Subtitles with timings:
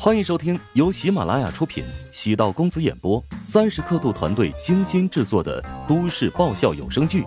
[0.00, 7.22] 欢迎收听由喜马拉雅出品、喜道公子演播、三十刻度团队精心制作的都市爆笑有声剧《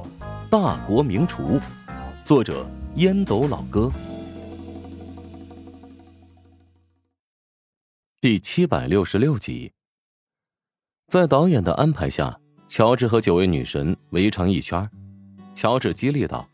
[0.49, 1.59] 大国名厨》，
[2.23, 2.65] 作者
[2.95, 3.91] 烟斗老哥，
[8.21, 9.73] 第七百六十六集。
[11.09, 14.89] 在导演的安排下，乔治和九位女神围成一圈。
[15.53, 16.47] 乔治激励道：“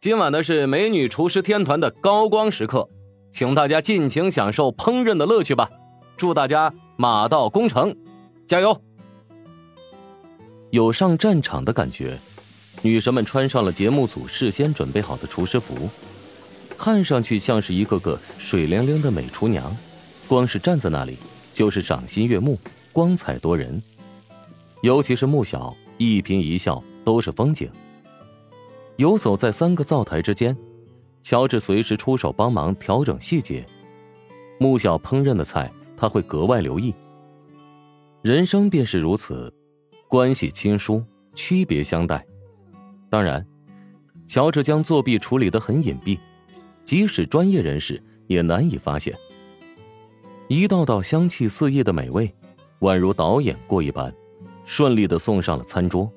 [0.00, 2.90] 今晚的是美女厨师天团的高光时刻。”
[3.36, 5.68] 请大家尽情享受烹饪的乐趣吧！
[6.16, 7.94] 祝大家马到功成，
[8.46, 8.80] 加油！
[10.70, 12.18] 有上战场的感觉，
[12.80, 15.90] 女神们穿上了节目组事先准备好的厨师服，
[16.78, 19.76] 看上去像是一个个水灵灵的美厨娘，
[20.26, 21.18] 光是站在那里
[21.52, 22.58] 就是赏心悦目、
[22.90, 23.82] 光彩夺人。
[24.80, 27.70] 尤其是穆小，一颦一笑都是风景。
[28.96, 30.56] 游走在三个灶台之间。
[31.26, 33.66] 乔治随时出手帮忙调整细节，
[34.60, 36.94] 穆小烹饪的菜他会格外留意。
[38.22, 39.52] 人生便是如此，
[40.06, 42.24] 关系亲疏，区别相待。
[43.10, 43.44] 当然，
[44.28, 46.16] 乔治将作弊处理的很隐蔽，
[46.84, 49.12] 即使专业人士也难以发现。
[50.46, 52.32] 一道道香气四溢的美味，
[52.82, 54.14] 宛如导演过一般，
[54.64, 56.08] 顺利的送上了餐桌，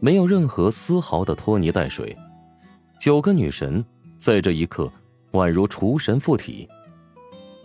[0.00, 2.14] 没有任何丝毫的拖泥带水。
[3.00, 3.82] 九个女神。
[4.18, 4.92] 在这一刻，
[5.32, 6.68] 宛如厨神附体。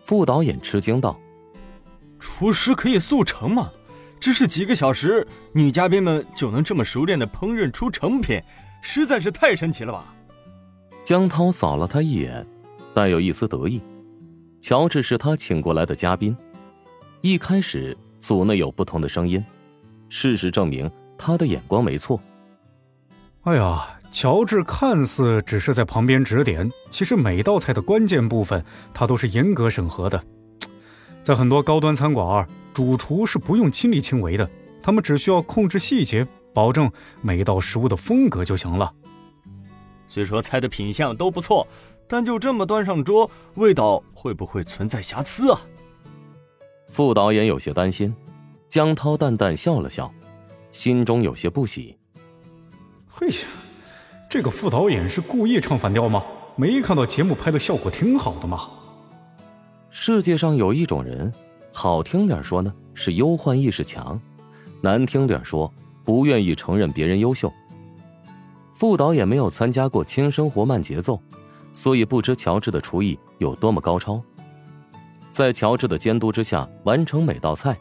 [0.03, 1.19] 副导演吃惊道
[2.19, 3.71] ：“厨师可以速成吗？
[4.19, 8.41] 只是几个小时，女嘉宾们就能这么熟练的烹饪出成品，
[8.81, 10.13] 实在是太神奇了吧？”
[11.03, 12.45] 江涛扫了他一眼，
[12.93, 13.81] 带有一丝得意。
[14.61, 16.35] 乔治是他请过来的嘉宾。
[17.21, 19.43] 一开始组内有不同的声音，
[20.07, 22.21] 事实证明他的眼光没错。
[23.41, 23.99] 哎呀！
[24.13, 30.23] 乔治看似只是在旁边指点，其实每道菜的关键部分他都是严格审核的。
[31.23, 34.47] 在很多高端餐馆，主厨是不用亲力亲为的，
[34.83, 38.93] 他们只需要控制细节，保证每一道食物的风格就行了。
[40.07, 41.67] 虽说菜的品相都不错，
[42.07, 45.59] 但就这么端上桌，味道会不会存在瑕疵啊？
[46.87, 48.15] 副导演有些担心，
[48.69, 50.13] 江涛淡淡笑了笑，
[50.69, 51.97] 心中有些不喜。
[53.09, 53.35] 嘿呀！
[54.33, 56.25] 这个副导演是故意唱反调吗？
[56.55, 58.67] 没看到节目拍的效果挺好的吗？
[59.91, 61.31] 世界上有一种人，
[61.71, 64.19] 好听点说呢是忧患意识强，
[64.81, 65.71] 难听点说
[66.03, 67.53] 不愿意承认别人优秀。
[68.73, 71.21] 副导演没有参加过轻生活慢节奏，
[71.71, 74.19] 所以不知乔治的厨艺有多么高超。
[75.31, 77.77] 在乔治的监督之下完成每道菜，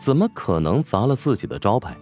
[0.00, 1.96] 怎么可能砸了自己的招牌？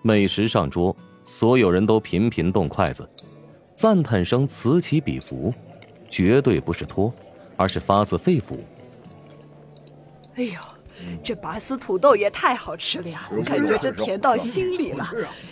[0.00, 0.96] 美食上桌。
[1.30, 3.06] 所有人都频频动筷子，
[3.74, 5.52] 赞叹声此起彼伏，
[6.08, 7.12] 绝对不是托，
[7.54, 8.56] 而是发自肺腑。
[10.36, 10.62] 哎呀，
[11.22, 13.22] 这拔丝土豆也太好吃了呀！
[13.44, 15.08] 感觉这甜到心里了。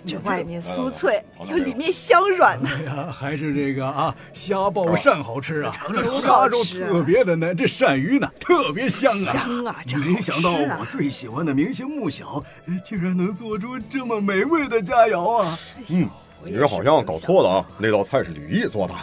[0.06, 2.68] 这外面酥脆，又里面香软呢。
[2.72, 5.72] 哎呀，还是这个啊，虾爆鳝好吃啊！
[5.88, 9.14] 这虾肉特别的嫩，这鳝鱼呢特别香啊！
[9.14, 9.76] 香啊！
[9.86, 12.42] 这没想到我最喜欢的明星穆小，
[12.84, 15.58] 竟然能做出这么美味的佳肴啊！
[15.88, 16.08] 嗯，
[16.44, 18.94] 你这好像搞错了啊，那道菜是吕毅做的。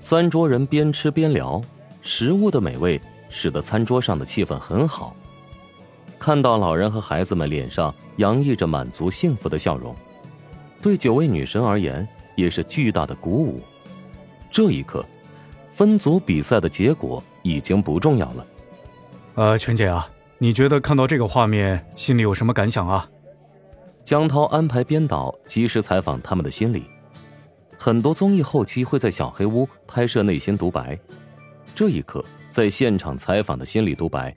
[0.00, 1.60] 三桌人边吃边聊，
[2.02, 3.00] 食物的美味。
[3.28, 5.14] 使得餐桌上的气氛很好。
[6.18, 9.94] 看到老人和孩子们脸上洋溢着满足幸福的笑容，
[10.80, 13.60] 对九位女神而言也是巨大的鼓舞。
[14.50, 15.04] 这一刻，
[15.70, 18.46] 分组比赛的结果已经不重要了。
[19.34, 23.06] 呃，全姐啊，你觉得看到这个画面，心里有什么感想啊？
[24.02, 26.84] 江涛安排编导及时采访他们的心理。
[27.76, 30.98] 很多综艺后期会在小黑屋拍摄内心独白，
[31.74, 32.24] 这一刻。
[32.56, 34.34] 在现场采访的心理独白，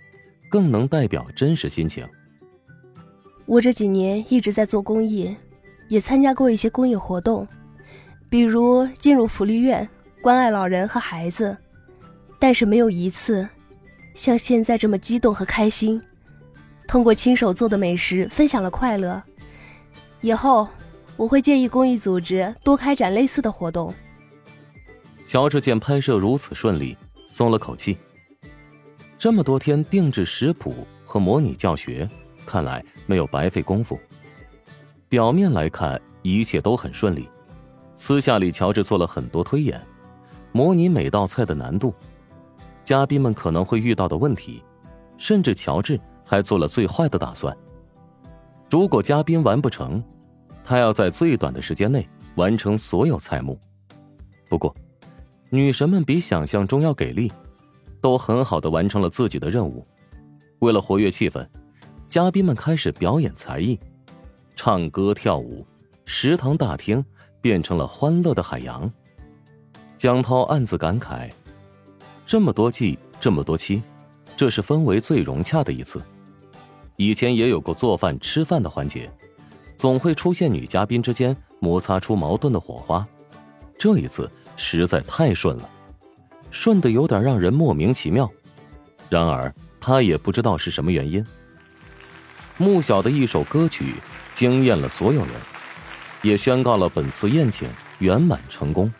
[0.50, 2.06] 更能代表真实心情。
[3.46, 5.34] 我这几年一直在做公益，
[5.88, 7.48] 也参加过一些公益活动，
[8.30, 9.88] 比如进入福利院
[10.22, 11.56] 关爱老人和孩子，
[12.38, 13.48] 但是没有一次
[14.14, 16.02] 像现在这么激动和开心。
[16.90, 19.24] 通过亲手做的美食分享了快乐，
[20.20, 20.68] 以后
[21.16, 23.94] 我会建议公益组织多开展类似的活动。
[25.24, 27.98] 乔治见拍摄如此顺利，松了口气。
[29.20, 32.10] 这么多天定制食谱和模拟教学，
[32.46, 34.00] 看来没有白费功夫。
[35.10, 37.28] 表面来看一切都很顺利，
[37.94, 39.86] 私下里乔治做了很多推演，
[40.54, 41.94] 模拟每道菜的难度，
[42.86, 44.64] 嘉宾们可能会遇到的问题，
[45.18, 47.56] 甚至乔治还做了最坏的打算。
[48.70, 50.02] 如果嘉宾完不成，
[50.64, 53.60] 他要在最短的时间内完成所有菜目。
[54.48, 54.74] 不过，
[55.50, 57.30] 女神们比想象中要给力。
[58.02, 59.86] 都很好的完成了自己的任务。
[60.60, 61.48] 为了活跃气氛，
[62.08, 63.80] 嘉宾们开始表演才艺，
[64.56, 65.66] 唱歌跳舞，
[66.06, 67.04] 食堂大厅
[67.40, 68.92] 变成了欢乐的海洋。
[69.98, 71.30] 江涛暗自感慨：
[72.26, 73.82] 这么多季，这么多期，
[74.36, 76.02] 这是氛围最融洽的一次。
[76.96, 79.10] 以前也有过做饭吃饭的环节，
[79.78, 83.08] 总会出现女嘉宾之间摩擦出矛盾的火花。
[83.78, 85.70] 这一次实在太顺了，
[86.52, 88.30] 顺的有点让人莫名其妙。
[89.10, 91.26] 然而他也不知道是什么原因。
[92.58, 93.96] 穆小的一首歌曲
[94.34, 95.32] 惊艳了所有人，
[96.22, 97.70] 也宣告了本次宴请
[98.00, 98.92] 圆满成功。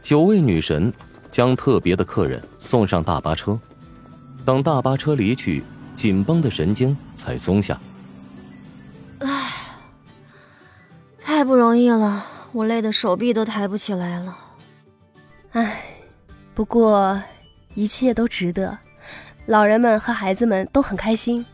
[0.00, 0.92] 九位女神
[1.30, 3.58] 将特别的客人送上大巴车，
[4.44, 5.64] 等大巴车离去，
[5.96, 7.80] 紧绷的神经才松下。
[9.18, 9.50] 唉，
[11.20, 12.22] 太不容易了，
[12.52, 14.36] 我累得手臂都抬不起来了。
[15.52, 15.82] 唉，
[16.54, 17.20] 不过
[17.74, 18.78] 一切都值得，
[19.46, 21.44] 老人们和孩子们都很开心。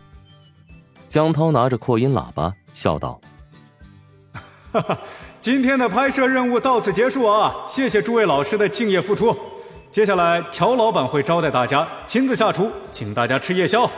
[1.08, 3.20] 江涛拿着扩音喇叭笑道
[4.72, 4.98] ：“哈哈。”
[5.40, 7.64] 今天的拍摄任务到此结束啊！
[7.66, 9.34] 谢谢诸位老师的敬业付出。
[9.90, 13.90] 接下来乔老板会招待大家，亲自下厨，请大家吃夜宵。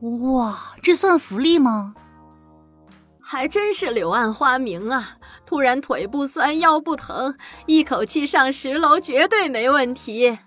[0.00, 1.94] 哇，这算福利吗？
[3.26, 5.16] 还真是柳暗花明啊！
[5.46, 7.34] 突然腿不酸腰不疼，
[7.64, 10.38] 一口气上十楼绝对没问题。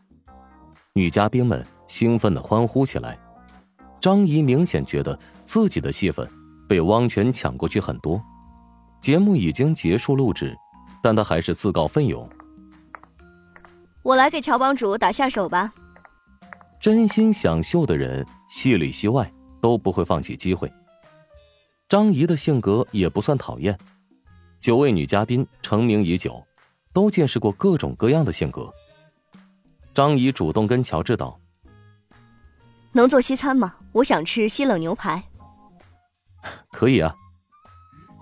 [0.94, 3.18] 女嘉宾们兴奋的欢呼起来。
[4.00, 6.30] 张怡明显觉得自己的戏份
[6.70, 8.22] 被汪泉抢过去很多。
[9.02, 10.56] 节目已经结束录制，
[11.02, 12.30] 但他还是自告奋勇。
[14.04, 15.74] 我来给乔帮主打下手吧。
[16.80, 20.72] 真心想秀的人，戏里戏外都不会放弃机会。
[21.90, 23.78] 张怡的性格也不算讨厌。
[24.60, 26.46] 九位女嘉宾成名已久，
[26.92, 28.70] 都见识过各种各样的性格。
[29.94, 31.40] 张怡主动跟乔治道
[32.92, 33.78] ：“能做西餐吗？
[33.94, 35.24] 我想吃西冷牛排。
[36.72, 37.16] ”可以啊。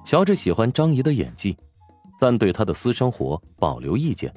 [0.05, 1.57] 乔治喜欢张怡的演技，
[2.19, 4.31] 但对她的私生活保留意见。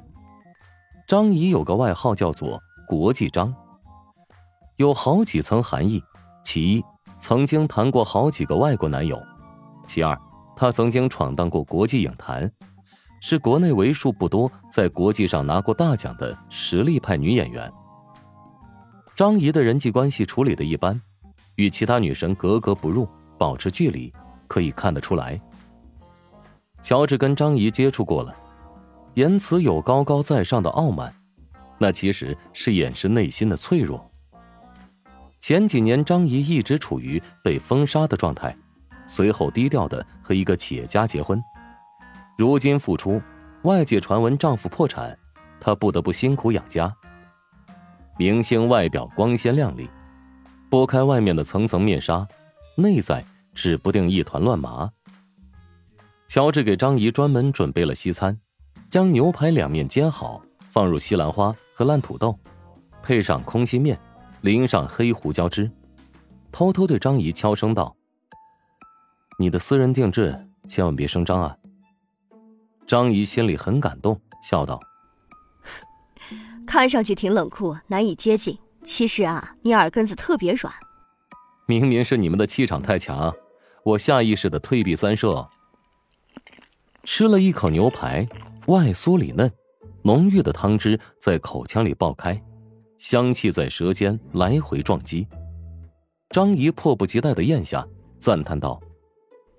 [1.07, 2.59] 张怡有个外号叫做
[2.89, 3.53] “国际张”，
[4.77, 6.03] 有好几层含义。
[6.43, 6.83] 其一，
[7.19, 9.17] 曾经谈过好几个外国男友；
[9.85, 10.17] 其二，
[10.55, 12.49] 她曾经闯荡过国际影坛，
[13.19, 17.71] 是国内为数不多在国际上拿过大奖的实力派女演员。
[19.15, 20.99] 张怡的人际关系处理的一般，
[21.55, 23.07] 与其他女神格格不入，
[23.37, 24.13] 保持距离，
[24.47, 25.39] 可以看得出来。
[26.81, 28.33] 乔治跟张怡接触过了，
[29.15, 31.13] 言辞有高高在上的傲慢，
[31.77, 34.08] 那其实是掩饰内心的脆弱。
[35.39, 38.55] 前几年，张怡一直处于被封杀的状态，
[39.07, 41.41] 随后低调的和一个企业家结婚。
[42.37, 43.21] 如今复出，
[43.63, 45.17] 外界传闻丈夫破产，
[45.59, 46.93] 她不得不辛苦养家。
[48.17, 49.89] 明星外表光鲜亮丽，
[50.69, 52.27] 拨开外面的层层面纱，
[52.75, 54.89] 内在指不定一团乱麻。
[56.27, 58.37] 乔治给张怡专门准备了西餐，
[58.89, 62.37] 将牛排两面煎好，放入西兰花和烂土豆，
[63.01, 63.97] 配上空心面，
[64.41, 65.69] 淋上黑胡椒汁，
[66.51, 67.95] 偷偷对张姨悄声道
[69.37, 71.57] ：“你的私人定制，千万别声张啊。”
[72.87, 74.79] 张姨心里很感动，笑道
[76.65, 80.73] ：“看上去挺冷酷，难以接近，其实啊，你耳根子特别软。
[81.67, 83.35] 明明是你们的气场太强，
[83.83, 85.47] 我下意识的退避三舍。”
[87.03, 88.27] 吃了一口牛排，
[88.67, 89.51] 外酥里嫩，
[90.03, 92.39] 浓郁的汤汁在口腔里爆开，
[92.99, 95.25] 香气在舌尖来回撞击。
[96.29, 97.87] 张仪迫不及待的咽下，
[98.19, 98.79] 赞叹道：“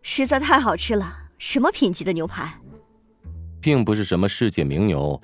[0.03, 1.11] 实在太好吃了！
[1.39, 2.53] 什么品级的牛排？
[3.61, 5.19] 并不是什么世界名牛。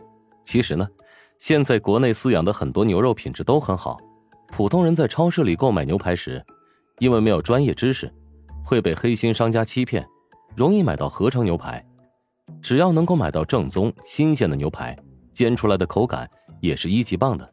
[0.44, 0.88] 其实呢，
[1.38, 3.99] 现在国内饲养的很多牛肉品质都很好。
[4.49, 6.42] 普通人在超市里购买牛排时，
[6.99, 8.11] 因为没有专业知识，
[8.64, 10.04] 会被黑心商家欺骗，
[10.56, 11.85] 容易买到合成牛排。”
[12.62, 14.96] 只要能够买到正宗新鲜的牛排，
[15.35, 16.28] 煎出来的口感
[16.61, 17.52] 也是一级棒的。